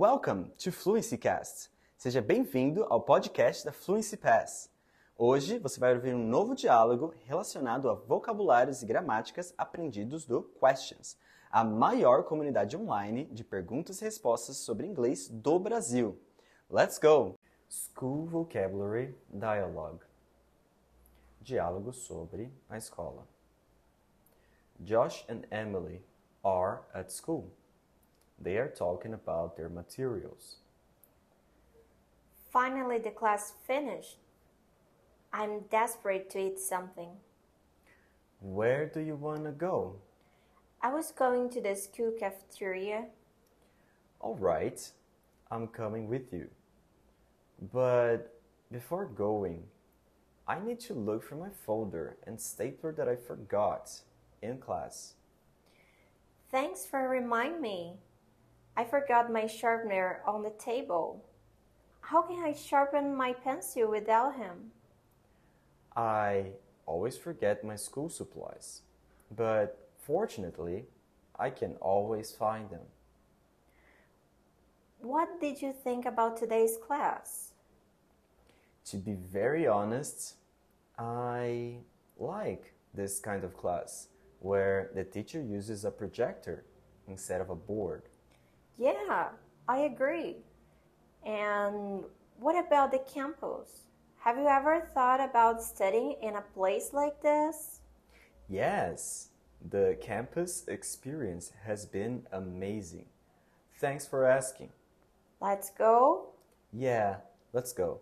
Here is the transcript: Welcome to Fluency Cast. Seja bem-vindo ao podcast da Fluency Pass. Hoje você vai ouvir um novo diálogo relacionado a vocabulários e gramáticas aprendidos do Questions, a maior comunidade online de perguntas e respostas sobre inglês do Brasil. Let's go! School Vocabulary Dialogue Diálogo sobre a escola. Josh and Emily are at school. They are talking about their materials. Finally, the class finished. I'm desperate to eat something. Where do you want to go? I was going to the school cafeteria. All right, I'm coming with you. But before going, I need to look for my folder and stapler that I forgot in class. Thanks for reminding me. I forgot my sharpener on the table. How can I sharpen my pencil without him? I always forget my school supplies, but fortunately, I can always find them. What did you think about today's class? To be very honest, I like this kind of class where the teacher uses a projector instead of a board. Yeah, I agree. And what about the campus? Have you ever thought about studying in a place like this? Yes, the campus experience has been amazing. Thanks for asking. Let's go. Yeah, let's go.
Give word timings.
Welcome 0.00 0.52
to 0.58 0.70
Fluency 0.70 1.18
Cast. 1.18 1.72
Seja 1.96 2.22
bem-vindo 2.22 2.86
ao 2.88 3.00
podcast 3.00 3.64
da 3.64 3.72
Fluency 3.72 4.16
Pass. 4.16 4.70
Hoje 5.16 5.58
você 5.58 5.80
vai 5.80 5.92
ouvir 5.92 6.14
um 6.14 6.24
novo 6.24 6.54
diálogo 6.54 7.12
relacionado 7.26 7.90
a 7.90 7.94
vocabulários 7.94 8.80
e 8.80 8.86
gramáticas 8.86 9.52
aprendidos 9.58 10.24
do 10.24 10.44
Questions, 10.60 11.16
a 11.50 11.64
maior 11.64 12.22
comunidade 12.22 12.76
online 12.76 13.24
de 13.24 13.42
perguntas 13.42 14.00
e 14.00 14.04
respostas 14.04 14.58
sobre 14.58 14.86
inglês 14.86 15.28
do 15.28 15.58
Brasil. 15.58 16.16
Let's 16.70 16.96
go! 17.00 17.34
School 17.68 18.26
Vocabulary 18.26 19.16
Dialogue 19.28 20.04
Diálogo 21.40 21.92
sobre 21.92 22.52
a 22.70 22.78
escola. 22.78 23.26
Josh 24.78 25.26
and 25.28 25.42
Emily 25.50 26.04
are 26.44 26.82
at 26.94 27.10
school. 27.10 27.50
They 28.40 28.56
are 28.56 28.68
talking 28.68 29.14
about 29.14 29.56
their 29.56 29.68
materials. 29.68 30.56
Finally, 32.52 32.98
the 32.98 33.10
class 33.10 33.52
finished. 33.66 34.18
I'm 35.32 35.60
desperate 35.70 36.30
to 36.30 36.38
eat 36.38 36.58
something. 36.58 37.10
Where 38.40 38.86
do 38.86 39.00
you 39.00 39.16
want 39.16 39.44
to 39.44 39.50
go? 39.50 39.96
I 40.80 40.92
was 40.92 41.10
going 41.10 41.50
to 41.50 41.60
the 41.60 41.74
school 41.74 42.12
cafeteria. 42.18 43.06
All 44.20 44.36
right, 44.36 44.80
I'm 45.50 45.66
coming 45.66 46.08
with 46.08 46.32
you. 46.32 46.48
But 47.72 48.40
before 48.70 49.06
going, 49.06 49.64
I 50.46 50.60
need 50.60 50.80
to 50.80 50.94
look 50.94 51.22
for 51.24 51.34
my 51.34 51.50
folder 51.66 52.16
and 52.26 52.40
stapler 52.40 52.92
that 52.92 53.08
I 53.08 53.16
forgot 53.16 53.90
in 54.40 54.58
class. 54.58 55.14
Thanks 56.50 56.86
for 56.86 57.08
reminding 57.08 57.60
me. 57.60 57.96
I 58.78 58.84
forgot 58.84 59.32
my 59.32 59.46
sharpener 59.46 60.20
on 60.24 60.44
the 60.44 60.52
table. 60.56 61.24
How 62.00 62.22
can 62.22 62.44
I 62.44 62.52
sharpen 62.52 63.12
my 63.12 63.32
pencil 63.32 63.90
without 63.90 64.36
him? 64.36 64.70
I 65.96 66.52
always 66.86 67.16
forget 67.16 67.64
my 67.64 67.74
school 67.74 68.08
supplies, 68.08 68.82
but 69.36 69.88
fortunately, 69.98 70.84
I 71.36 71.50
can 71.50 71.72
always 71.80 72.30
find 72.30 72.70
them. 72.70 72.86
What 75.00 75.40
did 75.40 75.60
you 75.60 75.72
think 75.72 76.06
about 76.06 76.36
today's 76.36 76.76
class? 76.76 77.54
To 78.90 78.96
be 78.96 79.14
very 79.14 79.66
honest, 79.66 80.36
I 80.96 81.78
like 82.16 82.74
this 82.94 83.18
kind 83.18 83.42
of 83.42 83.56
class 83.56 84.06
where 84.38 84.90
the 84.94 85.02
teacher 85.02 85.42
uses 85.42 85.84
a 85.84 85.90
projector 85.90 86.64
instead 87.08 87.40
of 87.40 87.50
a 87.50 87.56
board. 87.56 88.02
Yeah, 88.78 89.30
I 89.68 89.78
agree. 89.78 90.36
And 91.26 92.04
what 92.38 92.64
about 92.64 92.92
the 92.92 93.00
campus? 93.00 93.82
Have 94.20 94.38
you 94.38 94.46
ever 94.46 94.88
thought 94.94 95.20
about 95.20 95.62
studying 95.62 96.16
in 96.22 96.36
a 96.36 96.42
place 96.54 96.90
like 96.92 97.20
this? 97.22 97.80
Yes, 98.48 99.28
the 99.68 99.98
campus 100.00 100.66
experience 100.68 101.52
has 101.64 101.86
been 101.86 102.26
amazing. 102.32 103.06
Thanks 103.80 104.06
for 104.06 104.24
asking. 104.24 104.70
Let's 105.40 105.70
go. 105.70 106.30
Yeah, 106.72 107.16
let's 107.52 107.72
go. 107.72 108.00